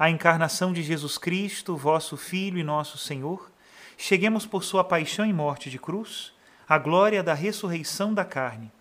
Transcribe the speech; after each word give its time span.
a 0.00 0.08
encarnação 0.08 0.72
de 0.72 0.82
Jesus 0.82 1.18
Cristo, 1.18 1.76
vosso 1.76 2.16
Filho 2.16 2.58
e 2.58 2.62
nosso 2.62 2.96
Senhor, 2.96 3.52
cheguemos 3.98 4.46
por 4.46 4.64
sua 4.64 4.82
paixão 4.82 5.26
e 5.26 5.32
morte 5.32 5.68
de 5.68 5.78
cruz 5.78 6.32
à 6.66 6.78
glória 6.78 7.22
da 7.22 7.34
ressurreição 7.34 8.14
da 8.14 8.24
carne. 8.24 8.72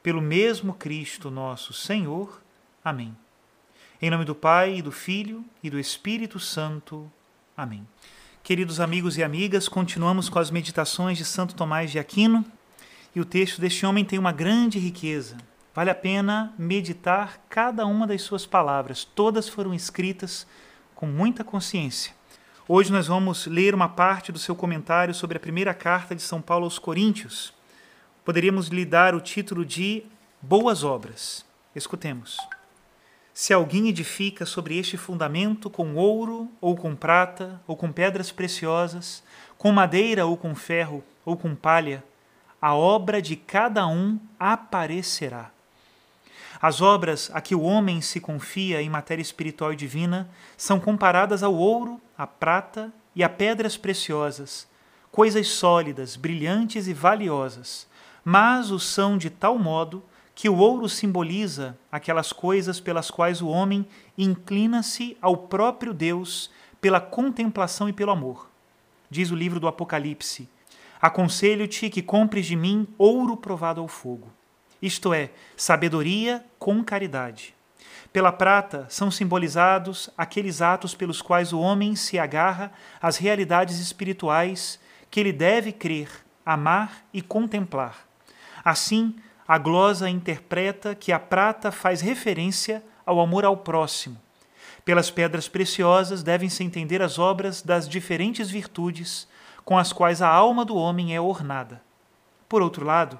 Pelo 0.00 0.22
mesmo 0.22 0.72
Cristo 0.72 1.28
nosso 1.28 1.72
Senhor. 1.72 2.40
Amém. 2.84 3.16
Em 4.00 4.10
nome 4.10 4.24
do 4.24 4.32
Pai, 4.32 4.76
e 4.76 4.82
do 4.82 4.92
Filho 4.92 5.44
e 5.60 5.68
do 5.68 5.76
Espírito 5.76 6.38
Santo. 6.38 7.10
Amém. 7.56 7.84
Queridos 8.44 8.78
amigos 8.78 9.18
e 9.18 9.24
amigas, 9.24 9.68
continuamos 9.68 10.28
com 10.28 10.38
as 10.38 10.52
meditações 10.52 11.18
de 11.18 11.24
Santo 11.24 11.56
Tomás 11.56 11.90
de 11.90 11.98
Aquino 11.98 12.44
e 13.12 13.20
o 13.20 13.24
texto 13.24 13.60
deste 13.60 13.84
homem 13.84 14.04
tem 14.04 14.20
uma 14.20 14.30
grande 14.30 14.78
riqueza. 14.78 15.36
Vale 15.72 15.90
a 15.90 15.94
pena 15.94 16.52
meditar 16.58 17.44
cada 17.48 17.86
uma 17.86 18.04
das 18.04 18.22
suas 18.22 18.44
palavras, 18.44 19.04
todas 19.04 19.48
foram 19.48 19.72
escritas 19.72 20.44
com 20.96 21.06
muita 21.06 21.44
consciência. 21.44 22.12
Hoje 22.66 22.90
nós 22.90 23.06
vamos 23.06 23.46
ler 23.46 23.72
uma 23.72 23.88
parte 23.88 24.32
do 24.32 24.38
seu 24.38 24.56
comentário 24.56 25.14
sobre 25.14 25.36
a 25.36 25.40
primeira 25.40 25.72
carta 25.72 26.14
de 26.14 26.22
São 26.22 26.42
Paulo 26.42 26.64
aos 26.64 26.78
Coríntios. 26.78 27.54
Poderíamos 28.24 28.66
lhe 28.66 28.84
dar 28.84 29.14
o 29.14 29.20
título 29.20 29.64
de 29.64 30.04
Boas 30.42 30.82
Obras. 30.82 31.44
Escutemos. 31.74 32.36
Se 33.32 33.52
alguém 33.52 33.88
edifica 33.88 34.44
sobre 34.44 34.76
este 34.76 34.96
fundamento 34.96 35.70
com 35.70 35.94
ouro, 35.94 36.50
ou 36.60 36.76
com 36.76 36.96
prata, 36.96 37.60
ou 37.64 37.76
com 37.76 37.92
pedras 37.92 38.32
preciosas, 38.32 39.22
com 39.56 39.70
madeira 39.70 40.26
ou 40.26 40.36
com 40.36 40.52
ferro, 40.54 41.02
ou 41.24 41.36
com 41.36 41.54
palha, 41.54 42.02
a 42.60 42.74
obra 42.74 43.22
de 43.22 43.36
cada 43.36 43.86
um 43.86 44.18
aparecerá. 44.38 45.50
As 46.60 46.82
obras 46.82 47.30
a 47.32 47.40
que 47.40 47.54
o 47.54 47.62
homem 47.62 48.00
se 48.00 48.20
confia 48.20 48.82
em 48.82 48.90
matéria 48.90 49.22
espiritual 49.22 49.72
e 49.72 49.76
divina 49.76 50.28
são 50.56 50.78
comparadas 50.78 51.42
ao 51.42 51.54
ouro, 51.54 51.98
à 52.18 52.26
prata 52.26 52.92
e 53.16 53.24
a 53.24 53.28
pedras 53.28 53.78
preciosas, 53.78 54.68
coisas 55.10 55.48
sólidas, 55.48 56.16
brilhantes 56.16 56.86
e 56.86 56.92
valiosas, 56.92 57.86
mas 58.22 58.70
o 58.70 58.78
são 58.78 59.16
de 59.16 59.30
tal 59.30 59.58
modo 59.58 60.02
que 60.34 60.48
o 60.48 60.56
ouro 60.56 60.88
simboliza 60.88 61.78
aquelas 61.90 62.32
coisas 62.32 62.78
pelas 62.78 63.10
quais 63.10 63.40
o 63.40 63.48
homem 63.48 63.86
inclina-se 64.16 65.16
ao 65.20 65.36
próprio 65.36 65.92
Deus 65.92 66.50
pela 66.80 67.00
contemplação 67.00 67.88
e 67.88 67.92
pelo 67.92 68.10
amor. 68.10 68.50
Diz 69.10 69.30
o 69.30 69.34
livro 69.34 69.58
do 69.58 69.66
Apocalipse: 69.66 70.48
Aconselho-te 71.00 71.90
que 71.90 72.02
compres 72.02 72.46
de 72.46 72.56
mim 72.56 72.86
ouro 72.96 73.36
provado 73.36 73.80
ao 73.80 73.88
fogo, 73.88 74.28
isto 74.80 75.12
é, 75.12 75.30
sabedoria 75.56 76.44
com 76.58 76.82
caridade. 76.82 77.54
Pela 78.12 78.32
prata 78.32 78.86
são 78.88 79.10
simbolizados 79.10 80.10
aqueles 80.18 80.60
atos 80.60 80.94
pelos 80.94 81.22
quais 81.22 81.52
o 81.52 81.60
homem 81.60 81.94
se 81.94 82.18
agarra 82.18 82.72
às 83.00 83.16
realidades 83.16 83.78
espirituais 83.78 84.80
que 85.10 85.20
ele 85.20 85.32
deve 85.32 85.70
crer, 85.72 86.08
amar 86.44 87.04
e 87.12 87.22
contemplar. 87.22 88.06
Assim, 88.64 89.14
a 89.46 89.58
glosa 89.58 90.08
interpreta 90.08 90.94
que 90.94 91.12
a 91.12 91.18
prata 91.18 91.70
faz 91.70 92.00
referência 92.00 92.82
ao 93.06 93.20
amor 93.20 93.44
ao 93.44 93.56
próximo. 93.56 94.16
Pelas 94.84 95.10
pedras 95.10 95.48
preciosas 95.48 96.22
devem-se 96.22 96.64
entender 96.64 97.02
as 97.02 97.18
obras 97.18 97.62
das 97.62 97.88
diferentes 97.88 98.50
virtudes 98.50 99.28
com 99.64 99.78
as 99.78 99.92
quais 99.92 100.22
a 100.22 100.28
alma 100.28 100.64
do 100.64 100.76
homem 100.76 101.14
é 101.14 101.20
ornada. 101.20 101.80
Por 102.48 102.62
outro 102.62 102.84
lado, 102.84 103.18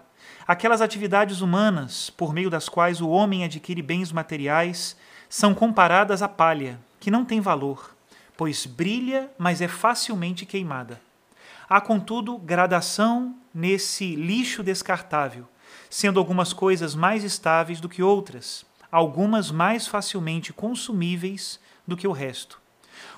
aquelas 0.51 0.81
atividades 0.81 1.43
humanas 1.43 2.11
por 2.11 2.35
meio 2.35 2.51
das 2.51 2.69
quais 2.69 3.01
o 3.01 3.09
homem 3.09 3.45
adquire 3.45 3.81
bens 3.81 4.11
materiais 4.11 4.97
são 5.29 5.55
comparadas 5.55 6.23
à 6.23 6.29
palha, 6.29 6.77
que 6.99 7.09
não 7.09 7.25
tem 7.25 7.41
valor, 7.41 7.95
pois 8.37 8.67
brilha, 8.67 9.31
mas 9.39 9.61
é 9.61 9.69
facilmente 9.69 10.45
queimada. 10.45 11.01
Há, 11.69 11.81
contudo, 11.81 12.37
gradação 12.37 13.37
nesse 13.55 14.17
lixo 14.17 14.61
descartável 14.65 15.47
sendo 15.89 16.19
algumas 16.19 16.53
coisas 16.53 16.97
mais 16.97 17.23
estáveis 17.23 17.81
do 17.81 17.89
que 17.89 18.03
outras, 18.03 18.67
algumas 18.91 19.53
mais 19.53 19.87
facilmente 19.87 20.53
consumíveis 20.53 21.61
do 21.87 21.97
que 21.97 22.09
o 22.09 22.13
resto. 22.13 22.61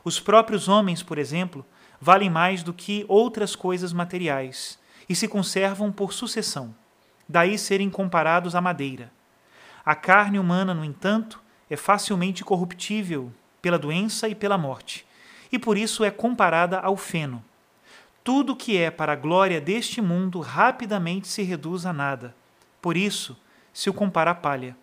Os 0.05 0.21
próprios 0.21 0.69
homens, 0.69 1.03
por 1.03 1.17
exemplo, 1.17 1.65
valem 1.99 2.29
mais 2.29 2.63
do 2.63 2.75
que 2.75 3.07
outras 3.09 3.57
coisas 3.57 3.91
materiais 3.91 4.79
e 5.09 5.15
se 5.15 5.27
conservam 5.27 5.91
por 5.91 6.13
sucessão, 6.13 6.75
daí 7.29 7.59
serem 7.59 7.91
comparados 7.91 8.55
à 8.55 8.61
madeira. 8.61 9.11
A 9.85 9.95
carne 9.95 10.39
humana, 10.39 10.75
no 10.75 10.85
entanto, 10.85 11.41
é 11.69 11.77
facilmente 11.77 12.45
corruptível 12.45 13.33
pela 13.61 13.79
doença 13.79 14.29
e 14.29 14.35
pela 14.35 14.59
morte, 14.59 15.07
e 15.51 15.59
por 15.59 15.77
isso 15.77 16.05
é 16.05 16.11
comparada 16.11 16.79
ao 16.79 16.97
feno. 16.97 17.45
Tudo 18.25 18.57
que 18.57 18.77
é 18.79 18.91
para 18.91 19.13
a 19.13 19.17
glória 19.17 19.61
deste 19.61 20.01
mundo 20.01 20.41
rapidamente 20.41 21.27
se 21.27 21.43
reduz 21.43 21.85
a 21.87 21.93
nada 21.93 22.35
por 22.83 22.97
isso, 22.97 23.39
se 23.73 23.89
o 23.89 23.95
compara 23.95 24.33
à 24.33 24.35
palha. 24.35 24.77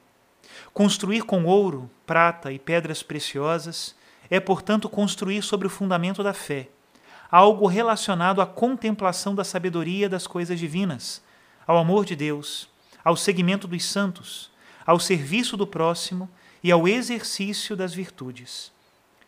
Construir 0.73 1.23
com 1.23 1.43
ouro, 1.43 1.91
prata 2.07 2.49
e 2.49 2.57
pedras 2.57 3.03
preciosas 3.03 3.93
é, 4.29 4.39
portanto, 4.39 4.87
construir 4.87 5.41
sobre 5.41 5.67
o 5.67 5.69
fundamento 5.69 6.23
da 6.23 6.33
fé, 6.33 6.69
algo 7.29 7.67
relacionado 7.67 8.41
à 8.41 8.45
contemplação 8.45 9.35
da 9.35 9.43
sabedoria 9.43 10.07
das 10.07 10.25
coisas 10.25 10.57
divinas, 10.57 11.21
ao 11.69 11.77
amor 11.77 12.03
de 12.03 12.15
Deus, 12.15 12.67
ao 13.05 13.15
seguimento 13.15 13.67
dos 13.67 13.85
santos, 13.85 14.49
ao 14.87 14.99
serviço 14.99 15.55
do 15.55 15.67
próximo 15.67 16.27
e 16.63 16.71
ao 16.71 16.87
exercício 16.87 17.75
das 17.75 17.93
virtudes. 17.93 18.71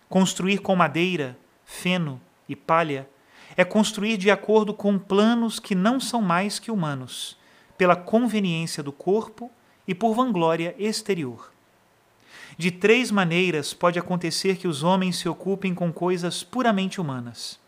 Construir 0.09 0.57
com 0.57 0.75
madeira, 0.75 1.37
feno 1.63 2.19
e 2.49 2.55
palha 2.55 3.07
é 3.55 3.63
construir 3.63 4.17
de 4.17 4.31
acordo 4.31 4.73
com 4.73 4.97
planos 4.97 5.59
que 5.59 5.75
não 5.75 5.99
são 5.99 6.19
mais 6.19 6.57
que 6.57 6.71
humanos 6.71 7.37
pela 7.77 7.95
conveniência 7.95 8.81
do 8.81 8.91
corpo 8.91 9.51
e 9.87 9.93
por 9.93 10.15
vanglória 10.15 10.73
exterior. 10.79 11.51
De 12.57 12.71
três 12.71 13.11
maneiras 13.11 13.71
pode 13.71 13.99
acontecer 13.99 14.57
que 14.57 14.67
os 14.67 14.81
homens 14.81 15.17
se 15.17 15.29
ocupem 15.29 15.75
com 15.75 15.93
coisas 15.93 16.43
puramente 16.43 16.99
humanas. 16.99 17.59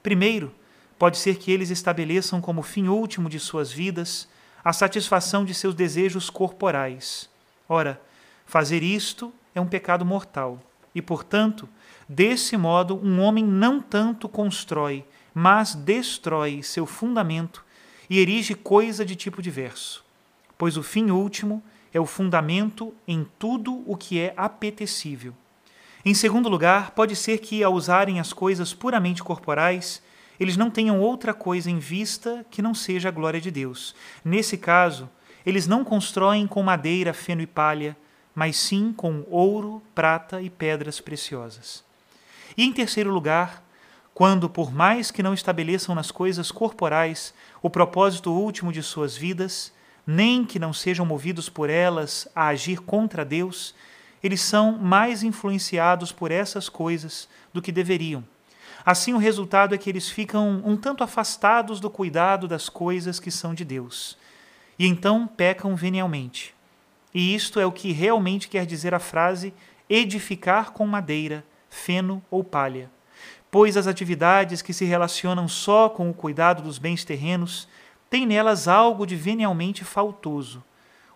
Primeiro, 0.00 0.54
pode 1.02 1.18
ser 1.18 1.34
que 1.34 1.50
eles 1.50 1.68
estabeleçam 1.70 2.40
como 2.40 2.62
fim 2.62 2.86
último 2.86 3.28
de 3.28 3.40
suas 3.40 3.72
vidas 3.72 4.28
a 4.64 4.72
satisfação 4.72 5.44
de 5.44 5.52
seus 5.52 5.74
desejos 5.74 6.30
corporais. 6.30 7.28
Ora, 7.68 8.00
fazer 8.46 8.84
isto 8.84 9.34
é 9.52 9.60
um 9.60 9.66
pecado 9.66 10.04
mortal 10.04 10.62
e, 10.94 11.02
portanto, 11.02 11.68
Desse 12.14 12.58
modo, 12.58 13.00
um 13.02 13.20
homem 13.20 13.42
não 13.42 13.80
tanto 13.80 14.28
constrói, 14.28 15.02
mas 15.32 15.74
destrói 15.74 16.62
seu 16.62 16.84
fundamento 16.84 17.64
e 18.10 18.18
erige 18.18 18.54
coisa 18.54 19.02
de 19.02 19.16
tipo 19.16 19.40
diverso. 19.40 20.04
Pois 20.58 20.76
o 20.76 20.82
fim 20.82 21.10
último 21.10 21.62
é 21.90 21.98
o 21.98 22.04
fundamento 22.04 22.94
em 23.08 23.26
tudo 23.38 23.82
o 23.86 23.96
que 23.96 24.20
é 24.20 24.34
apetecível. 24.36 25.32
Em 26.04 26.12
segundo 26.12 26.50
lugar, 26.50 26.90
pode 26.90 27.16
ser 27.16 27.38
que, 27.38 27.64
ao 27.64 27.72
usarem 27.72 28.20
as 28.20 28.34
coisas 28.34 28.74
puramente 28.74 29.22
corporais, 29.22 30.02
eles 30.42 30.56
não 30.56 30.70
tenham 30.70 31.00
outra 31.00 31.32
coisa 31.32 31.70
em 31.70 31.78
vista 31.78 32.44
que 32.50 32.60
não 32.60 32.74
seja 32.74 33.08
a 33.08 33.12
glória 33.12 33.40
de 33.40 33.48
Deus. 33.48 33.94
Nesse 34.24 34.58
caso, 34.58 35.08
eles 35.46 35.68
não 35.68 35.84
constroem 35.84 36.48
com 36.48 36.62
madeira, 36.64 37.14
feno 37.14 37.42
e 37.42 37.46
palha, 37.46 37.96
mas 38.34 38.56
sim 38.56 38.92
com 38.92 39.24
ouro, 39.30 39.80
prata 39.94 40.42
e 40.42 40.50
pedras 40.50 41.00
preciosas. 41.00 41.84
E 42.56 42.64
em 42.64 42.72
terceiro 42.72 43.12
lugar, 43.12 43.62
quando, 44.12 44.50
por 44.50 44.72
mais 44.72 45.12
que 45.12 45.22
não 45.22 45.32
estabeleçam 45.32 45.94
nas 45.94 46.10
coisas 46.10 46.50
corporais 46.50 47.32
o 47.62 47.70
propósito 47.70 48.32
último 48.32 48.72
de 48.72 48.82
suas 48.82 49.16
vidas, 49.16 49.72
nem 50.04 50.44
que 50.44 50.58
não 50.58 50.72
sejam 50.72 51.06
movidos 51.06 51.48
por 51.48 51.70
elas 51.70 52.26
a 52.34 52.48
agir 52.48 52.80
contra 52.80 53.24
Deus, 53.24 53.76
eles 54.20 54.40
são 54.40 54.72
mais 54.72 55.22
influenciados 55.22 56.10
por 56.10 56.32
essas 56.32 56.68
coisas 56.68 57.28
do 57.52 57.62
que 57.62 57.70
deveriam. 57.70 58.24
Assim, 58.84 59.14
o 59.14 59.18
resultado 59.18 59.74
é 59.74 59.78
que 59.78 59.88
eles 59.88 60.08
ficam 60.08 60.62
um 60.64 60.76
tanto 60.76 61.04
afastados 61.04 61.78
do 61.78 61.88
cuidado 61.88 62.48
das 62.48 62.68
coisas 62.68 63.20
que 63.20 63.30
são 63.30 63.54
de 63.54 63.64
Deus. 63.64 64.18
E 64.78 64.86
então 64.86 65.26
pecam 65.26 65.76
venialmente. 65.76 66.54
E 67.14 67.34
isto 67.34 67.60
é 67.60 67.66
o 67.66 67.72
que 67.72 67.92
realmente 67.92 68.48
quer 68.48 68.66
dizer 68.66 68.94
a 68.94 68.98
frase 68.98 69.52
edificar 69.88 70.72
com 70.72 70.86
madeira 70.86 71.44
feno 71.68 72.22
ou 72.30 72.42
palha, 72.42 72.90
pois 73.50 73.76
as 73.76 73.86
atividades 73.86 74.62
que 74.62 74.72
se 74.72 74.84
relacionam 74.84 75.48
só 75.48 75.88
com 75.88 76.10
o 76.10 76.14
cuidado 76.14 76.62
dos 76.62 76.78
bens 76.78 77.04
terrenos 77.04 77.68
têm 78.10 78.26
nelas 78.26 78.68
algo 78.68 79.06
de 79.06 79.16
venialmente 79.16 79.84
faltoso, 79.84 80.62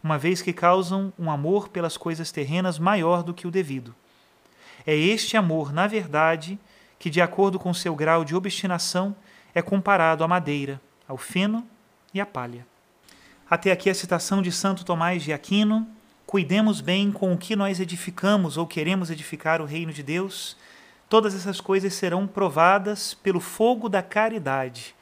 uma 0.03 0.17
vez 0.17 0.41
que 0.41 0.53
causam 0.53 1.13
um 1.19 1.31
amor 1.31 1.69
pelas 1.69 1.97
coisas 1.97 2.31
terrenas 2.31 2.79
maior 2.79 3.23
do 3.23 3.35
que 3.35 3.47
o 3.47 3.51
devido. 3.51 3.95
É 4.87 4.95
este 4.95 5.37
amor, 5.37 5.73
na 5.73 5.87
verdade, 5.87 6.59
que, 6.99 7.11
de 7.11 7.21
acordo 7.21 7.59
com 7.59 7.73
seu 7.75 7.95
grau 7.95 8.25
de 8.25 8.35
obstinação, 8.35 9.15
é 9.55 9.63
comparado 9.63 10.25
à 10.25 10.29
madeira, 10.29 10.81
ao 11.09 11.17
feno 11.17 11.67
e 12.13 12.21
à 12.21 12.27
palha. 12.27 12.67
Até 13.49 13.71
aqui 13.71 13.89
a 13.89 13.95
citação 13.95 14.43
de 14.43 14.51
Santo 14.51 14.85
Tomás 14.85 15.23
de 15.23 15.33
Aquino, 15.33 15.87
cuidemos 16.27 16.81
bem 16.81 17.13
com 17.13 17.33
o 17.33 17.39
que 17.39 17.55
nós 17.55 17.79
edificamos 17.79 18.57
ou 18.57 18.67
queremos 18.67 19.11
edificar 19.11 19.63
o 19.63 19.65
reino 19.65 19.93
de 19.93 20.03
Deus, 20.03 20.57
todas 21.09 21.35
essas 21.35 21.61
coisas 21.61 21.95
serão 21.95 22.27
provadas 22.27 23.15
pelo 23.15 23.39
fogo 23.39 23.89
da 23.89 24.03
caridade. 24.03 24.95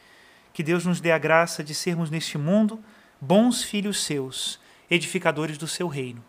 Que 0.52 0.62
Deus 0.62 0.84
nos 0.84 1.00
dê 1.00 1.10
a 1.10 1.18
graça 1.18 1.64
de 1.64 1.74
sermos 1.74 2.10
neste 2.10 2.36
mundo 2.36 2.78
bons 3.20 3.62
filhos 3.62 4.04
seus, 4.04 4.60
edificadores 4.90 5.56
do 5.56 5.66
seu 5.66 5.88
reino. 5.88 6.22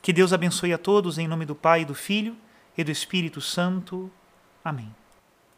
Que 0.00 0.12
Deus 0.12 0.32
abençoe 0.32 0.72
a 0.72 0.78
todos 0.78 1.18
em 1.18 1.26
nome 1.26 1.44
do 1.44 1.54
Pai, 1.54 1.84
do 1.84 1.94
Filho 1.94 2.36
e 2.76 2.84
do 2.84 2.90
Espírito 2.90 3.40
Santo. 3.40 4.10
Amém. 4.68 4.94